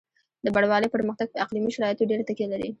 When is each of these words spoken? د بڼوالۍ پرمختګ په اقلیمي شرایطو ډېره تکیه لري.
د 0.45 0.47
بڼوالۍ 0.55 0.89
پرمختګ 0.95 1.27
په 1.31 1.39
اقلیمي 1.43 1.71
شرایطو 1.75 2.07
ډېره 2.09 2.23
تکیه 2.29 2.47
لري. 2.53 2.69